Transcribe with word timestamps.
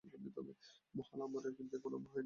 মহল 0.95 1.19
আমারেই, 1.21 1.53
কিন্তু 1.57 1.73
এখনও 1.77 1.97
আমার 1.97 2.11
হয়নাই। 2.11 2.19